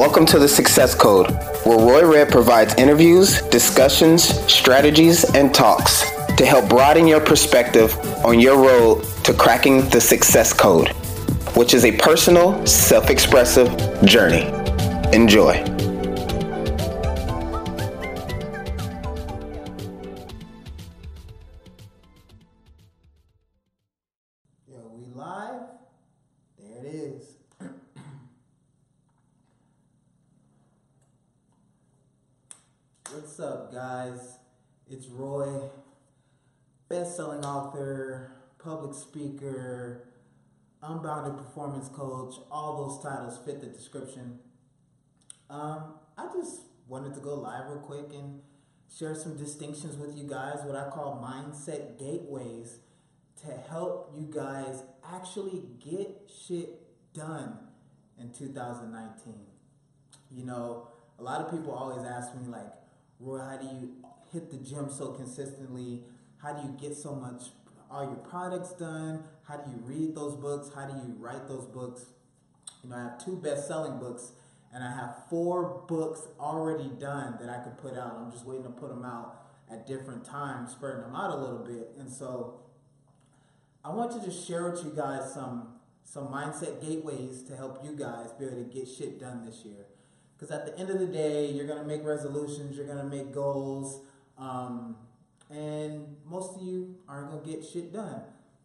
[0.00, 1.30] Welcome to the Success Code,
[1.66, 7.94] where Roy Redd provides interviews, discussions, strategies, and talks to help broaden your perspective
[8.24, 10.88] on your road to cracking the Success Code,
[11.54, 13.68] which is a personal, self expressive
[14.06, 14.46] journey.
[15.12, 15.62] Enjoy.
[33.40, 34.36] What's up, guys?
[34.86, 35.70] It's Roy,
[36.90, 38.32] best-selling author,
[38.62, 40.08] public speaker,
[40.82, 42.34] unbounded performance coach.
[42.50, 44.40] All those titles fit the description.
[45.48, 48.42] Um, I just wanted to go live real quick and
[48.94, 52.80] share some distinctions with you guys, what I call mindset gateways
[53.46, 56.78] to help you guys actually get shit
[57.14, 57.56] done
[58.20, 59.34] in 2019.
[60.30, 60.88] You know,
[61.18, 62.66] a lot of people always ask me, like,
[63.20, 63.90] Roy, how do you
[64.32, 66.04] hit the gym so consistently?
[66.42, 67.42] How do you get so much,
[67.90, 69.24] all your products done?
[69.46, 70.70] How do you read those books?
[70.74, 72.06] How do you write those books?
[72.82, 74.32] You know, I have two best selling books
[74.72, 78.16] and I have four books already done that I could put out.
[78.16, 81.58] I'm just waiting to put them out at different times, spreading them out a little
[81.58, 81.90] bit.
[81.98, 82.60] And so
[83.84, 87.92] I want to just share with you guys some some mindset gateways to help you
[87.92, 89.86] guys be able to get shit done this year.
[90.40, 94.00] Because at the end of the day, you're gonna make resolutions, you're gonna make goals,
[94.38, 94.96] um,
[95.50, 98.22] and most of you aren't gonna get shit done.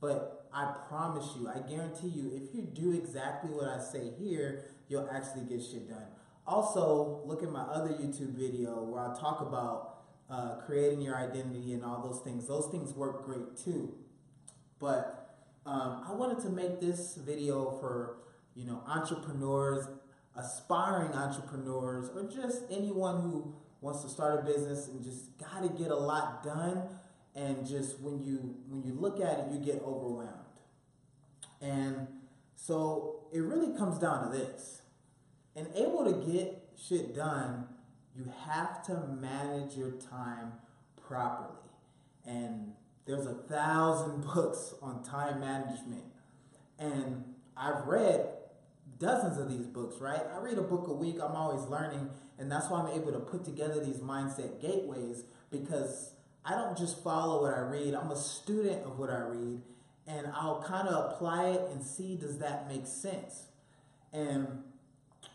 [0.00, 4.64] But I promise you, I guarantee you, if you do exactly what I say here,
[4.88, 6.06] you'll actually get shit done.
[6.46, 9.96] Also, look at my other YouTube video where I talk about
[10.30, 12.48] uh, creating your identity and all those things.
[12.48, 13.94] Those things work great too.
[14.78, 18.16] But um, I wanted to make this video for
[18.54, 19.86] you know entrepreneurs,
[20.36, 25.68] aspiring entrepreneurs, or just anyone who wants to start a business and just got to
[25.68, 26.82] get a lot done.
[27.34, 30.32] And just when you when you look at it, you get overwhelmed.
[31.60, 32.08] And
[32.56, 34.82] so it really comes down to this:
[35.54, 37.66] and able to get shit done,
[38.16, 40.52] you have to manage your time
[41.06, 41.54] properly.
[42.26, 42.72] And
[43.06, 46.04] there's a thousand books on time management.
[46.78, 48.26] And I've read
[48.98, 50.22] dozens of these books, right?
[50.34, 53.20] I read a book a week, I'm always learning, and that's why I'm able to
[53.20, 56.12] put together these mindset gateways because
[56.44, 59.62] I don't just follow what I read, I'm a student of what I read,
[60.06, 63.44] and I'll kind of apply it and see does that make sense.
[64.12, 64.62] And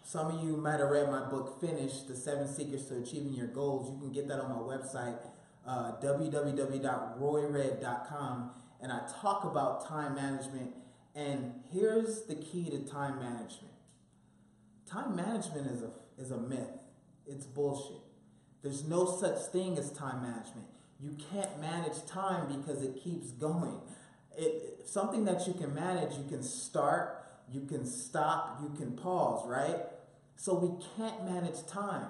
[0.04, 3.48] some of you might have read my book, Finish The Seven Secrets to Achieving Your
[3.48, 3.90] Goals.
[3.90, 5.18] You can get that on my website,
[5.66, 8.52] uh, www.royredd.com.
[8.82, 10.74] And I talk about time management.
[11.16, 13.74] And here's the key to time management
[14.94, 15.90] time management is a,
[16.22, 16.70] is a myth,
[17.26, 18.02] it's bullshit.
[18.62, 20.68] There's no such thing as time management.
[21.00, 23.80] You can't manage time because it keeps going.
[24.38, 29.46] It, something that you can manage, you can start, you can stop, you can pause,
[29.48, 29.78] right?
[30.38, 32.08] So we can't manage time.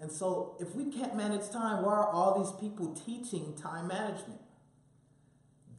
[0.00, 4.40] And so if we can't manage time, why are all these people teaching time management?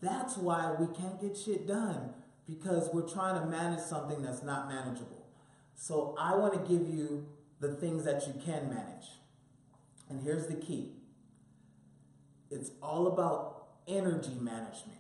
[0.01, 2.13] That's why we can't get shit done
[2.49, 5.27] because we're trying to manage something that's not manageable.
[5.75, 7.27] So I want to give you
[7.59, 9.07] the things that you can manage.
[10.09, 10.93] And here's the key.
[12.49, 14.99] It's all about energy management.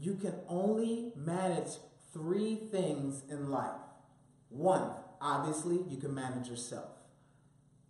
[0.00, 1.68] You can only manage
[2.12, 3.80] three things in life.
[4.48, 6.90] One, obviously, you can manage yourself,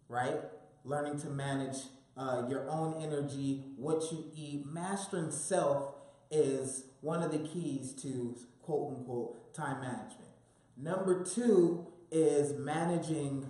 [0.08, 0.40] right?
[0.84, 1.76] Learning to manage
[2.16, 5.94] uh, your own energy, what you eat, mastering self
[6.32, 10.30] is one of the keys to quote unquote time management.
[10.76, 13.46] Number two is managing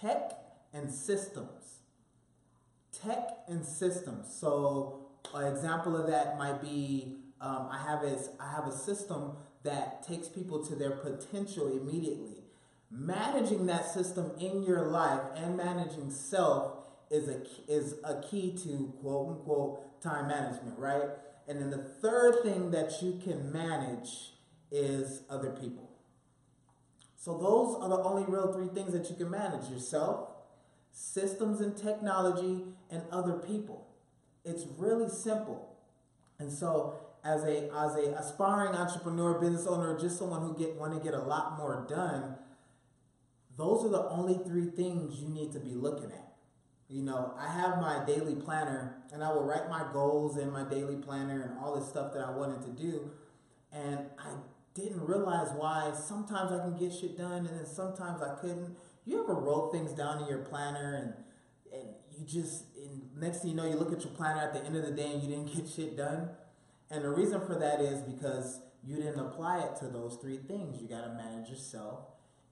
[0.00, 0.32] tech
[0.72, 1.78] and systems.
[2.92, 4.26] Tech and systems.
[4.32, 9.32] So, an example of that might be um, I have a, I have a system
[9.62, 12.42] that takes people to their potential immediately.
[12.90, 16.72] Managing that system in your life and managing self
[17.10, 21.02] is a is a key to quote unquote time management, right?
[21.48, 24.34] And then the third thing that you can manage
[24.70, 25.90] is other people.
[27.16, 30.28] So those are the only real three things that you can manage: yourself,
[30.92, 33.88] systems and technology, and other people.
[34.44, 35.76] It's really simple.
[36.38, 40.94] And so as a as a aspiring entrepreneur, business owner, just someone who get want
[40.94, 42.36] to get a lot more done,
[43.56, 46.32] those are the only three things you need to be looking at.
[46.88, 50.64] You know, I have my daily planner and I will write my goals in my
[50.64, 53.10] daily planner and all this stuff that I wanted to do.
[53.70, 54.30] And I
[54.74, 58.76] didn't realize why sometimes I can get shit done and then sometimes I couldn't.
[59.04, 61.14] You ever wrote things down in your planner and
[61.70, 64.64] and you just and next thing you know you look at your planner at the
[64.64, 66.30] end of the day and you didn't get shit done?
[66.90, 70.80] And the reason for that is because you didn't apply it to those three things.
[70.80, 72.00] You got to manage yourself,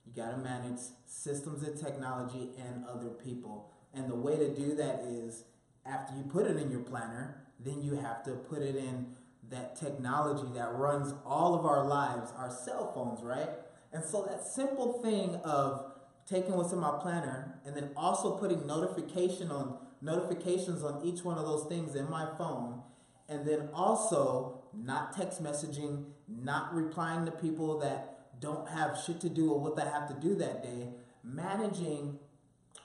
[0.05, 3.73] you got to manage systems and technology and other people.
[3.96, 5.44] And the way to do that is
[5.84, 9.06] after you put it in your planner, then you have to put it in
[9.50, 13.48] that technology that runs all of our lives, our cell phones, right?
[13.93, 15.93] And so that simple thing of
[16.28, 21.38] taking what's in my planner and then also putting notification on notifications on each one
[21.38, 22.82] of those things in my phone
[23.28, 29.28] and then also not text messaging, not replying to people that don't have shit to
[29.28, 30.88] do with what they have to do that day,
[31.25, 32.19] managing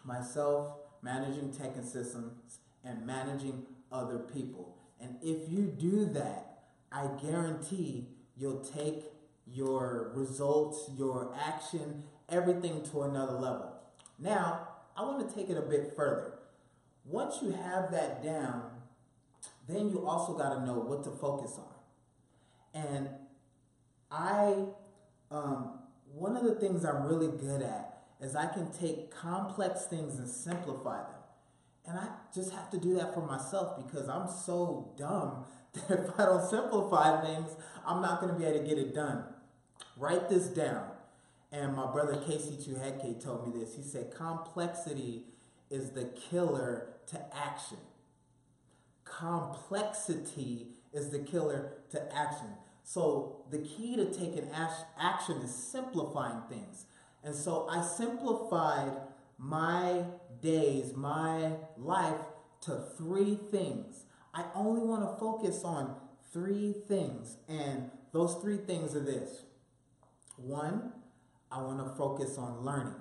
[0.04, 4.78] myself, managing tech and systems, and managing other people.
[5.00, 8.08] And if you do that, I guarantee
[8.38, 9.06] you'll take
[9.48, 13.74] your results, your action, everything to another level.
[14.20, 16.34] Now, I want to take it a bit further.
[17.06, 18.64] Once you have that down,
[19.68, 22.84] then you also got to know what to focus on.
[22.84, 23.10] And
[24.12, 24.66] I,
[25.32, 25.80] um,
[26.14, 30.28] one of the things I'm really good at is I can take complex things and
[30.28, 31.22] simplify them.
[31.88, 36.20] And I just have to do that for myself because I'm so dumb that if
[36.20, 37.50] I don't simplify things,
[37.86, 39.24] I'm not going to be able to get it done.
[39.98, 40.88] Write this down.
[41.52, 43.76] And my brother Casey Chuheke told me this.
[43.76, 45.24] He said, Complexity
[45.70, 47.78] is the killer to action.
[49.04, 52.48] Complexity is the killer to action.
[52.84, 54.50] So the key to taking
[54.98, 56.86] action is simplifying things.
[57.24, 58.94] And so I simplified
[59.38, 60.04] my
[60.42, 62.20] days, my life
[62.62, 64.06] to three things.
[64.34, 65.96] I only want to focus on
[66.32, 67.38] three things.
[67.48, 69.44] And those three things are this
[70.38, 70.94] one,
[71.52, 72.96] I want to focus on learning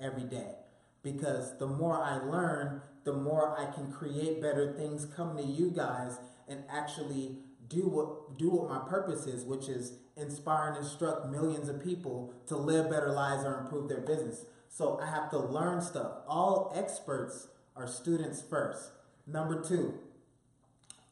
[0.00, 0.54] every day
[1.02, 5.70] because the more I learn, the more I can create better things, come to you
[5.70, 6.18] guys,
[6.48, 7.38] and actually
[7.68, 12.34] do what do what my purpose is, which is inspire and instruct millions of people
[12.46, 14.44] to live better lives or improve their business.
[14.68, 16.12] So I have to learn stuff.
[16.28, 18.90] All experts are students first.
[19.26, 19.94] Number two,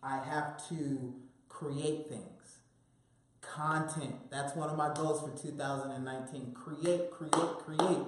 [0.03, 1.15] I have to
[1.49, 2.25] create things.
[3.41, 4.31] Content.
[4.31, 6.53] That's one of my goals for 2019.
[6.53, 7.99] Create, create, create.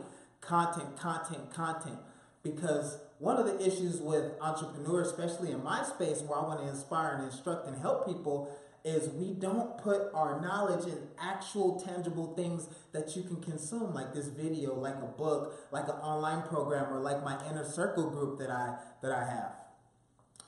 [0.40, 1.98] Content, content, content.
[2.42, 6.68] Because one of the issues with entrepreneurs, especially in my space where I want to
[6.68, 12.34] inspire and instruct and help people, is we don't put our knowledge in actual tangible
[12.34, 16.92] things that you can consume like this video like a book like an online program
[16.92, 19.52] or like my inner circle group that i that i have.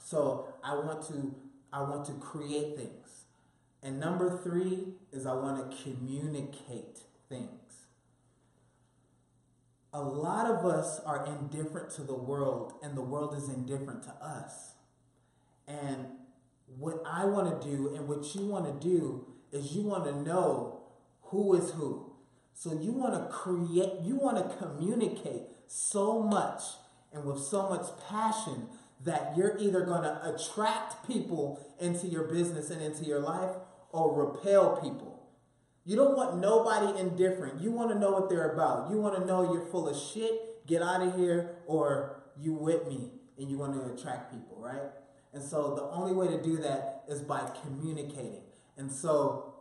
[0.03, 1.35] So i want to
[1.73, 3.25] i want to create things.
[3.83, 7.59] And number three is i want to communicate things.
[9.93, 14.13] A lot of us are indifferent to the world and the world is indifferent to
[14.25, 14.73] us.
[15.69, 16.07] And
[16.67, 20.23] what I want to do and what you want to do is you want to
[20.23, 20.83] know
[21.23, 22.13] who is who.
[22.55, 26.63] So you want to create, you want to communicate so much
[27.13, 28.69] and with so much passion
[29.05, 33.51] that you're either going to attract people into your business and into your life
[33.91, 35.29] or repel people.
[35.85, 37.61] You don't want nobody indifferent.
[37.61, 38.91] You want to know what they're about.
[38.91, 42.87] You want to know you're full of shit, get out of here, or you with
[42.87, 44.81] me and you want to attract people, right?
[45.33, 48.43] And so the only way to do that is by communicating.
[48.77, 49.55] And so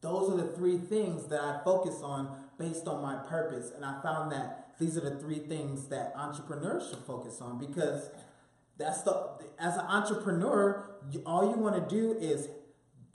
[0.00, 3.72] those are the three things that I focus on based on my purpose.
[3.74, 8.10] And I found that these are the three things that entrepreneurs should focus on because
[8.78, 10.90] that's the as an entrepreneur,
[11.24, 12.48] all you want to do is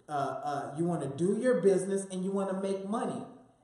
[0.09, 3.21] uh, uh, you want to do your business and you want to make money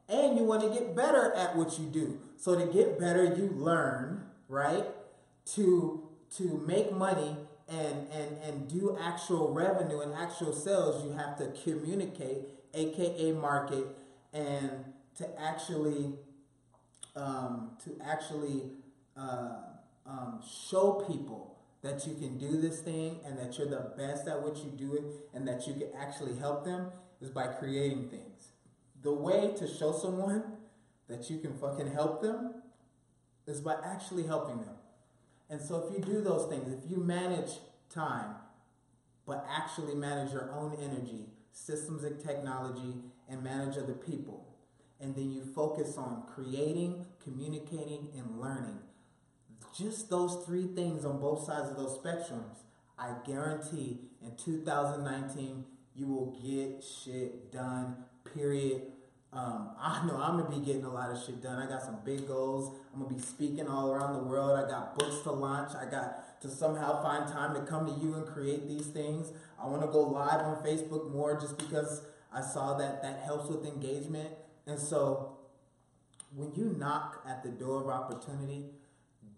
[0.08, 2.20] and you want to get better at what you do.
[2.38, 4.86] So to get better, you learn right
[5.56, 6.04] to
[6.38, 7.38] to make money
[7.70, 13.86] and, and, and do actual revenue and actual sales, you have to communicate, aka market,
[14.34, 14.72] and
[15.18, 16.14] to actually
[17.16, 18.62] um, to actually
[19.18, 19.56] uh,
[20.06, 24.42] um, show people that you can do this thing and that you're the best at
[24.42, 28.50] what you do it and that you can actually help them is by creating things.
[29.02, 30.44] The way to show someone
[31.08, 32.62] that you can fucking help them
[33.48, 34.76] is by actually helping them.
[35.50, 37.52] And so if you do those things, if you manage
[37.90, 38.36] time,
[39.26, 42.96] but actually manage your own energy, systems and technology,
[43.30, 44.48] and manage other people.
[45.00, 48.80] And then you focus on creating, communicating, and learning.
[49.78, 52.64] Just those three things on both sides of those spectrums,
[52.98, 57.98] I guarantee in 2019 you will get shit done,
[58.34, 58.84] period.
[59.34, 61.62] Um, I know I'm gonna be getting a lot of shit done.
[61.62, 62.76] I got some big goals.
[62.94, 64.58] I'm gonna be speaking all around the world.
[64.58, 65.76] I got books to launch.
[65.76, 69.32] I got to somehow find time to come to you and create these things.
[69.62, 72.02] I want to go live on Facebook more just because
[72.34, 74.30] I saw that that helps with engagement.
[74.66, 75.38] And so
[76.36, 78.66] when you knock at the door of opportunity,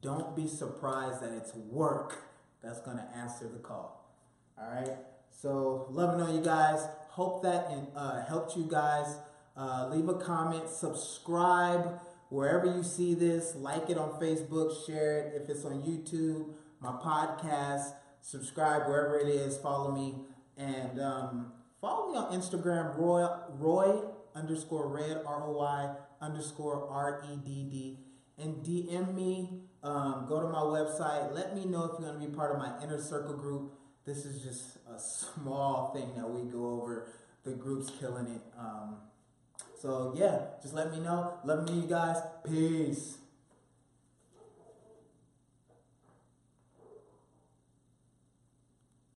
[0.01, 2.23] don't be surprised that it's work
[2.61, 4.13] that's to answer the call.
[4.57, 4.97] All right.
[5.31, 6.85] So loving on you guys.
[7.09, 9.15] Hope that uh, helped you guys.
[9.59, 11.99] Uh, leave a comment, subscribe
[12.29, 13.55] wherever you see this.
[13.55, 17.91] Like it on Facebook, share it if it's on YouTube, my podcast.
[18.21, 19.57] Subscribe wherever it is.
[19.57, 20.15] Follow me
[20.55, 21.51] and um,
[21.81, 24.01] follow me on Instagram, Roy Roy
[24.33, 27.99] underscore Redd R O Y underscore R E D D,
[28.37, 29.63] and DM me.
[29.83, 31.33] Um, go to my website.
[31.33, 33.73] Let me know if you're going to be part of my inner circle group.
[34.05, 34.99] This is just a
[35.35, 37.11] small thing that we go over.
[37.43, 38.41] The group's killing it.
[38.57, 38.97] Um,
[39.79, 41.39] so yeah, just let me know.
[41.45, 42.17] Love me, you guys.
[42.43, 43.17] Peace.